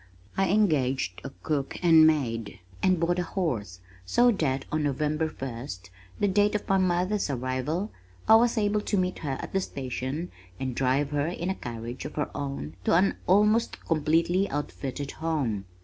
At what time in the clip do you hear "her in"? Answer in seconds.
11.11-11.51